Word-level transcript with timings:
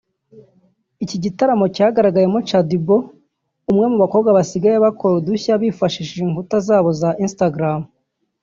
Iki 1.03 1.17
gitaramo 1.23 1.65
cyagaragayemo 1.75 2.39
Shadyboo 2.49 2.99
umwe 3.71 3.85
mu 3.91 3.97
bakobwa 4.03 4.29
basigaye 4.37 4.77
bakora 4.85 5.13
udushya 5.19 5.53
bifashishije 5.61 6.21
inkuta 6.27 6.55
zabo 6.67 6.89
za 7.01 7.09
Instagram 7.25 7.79